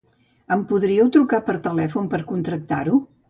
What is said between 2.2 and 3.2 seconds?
contractar-ho?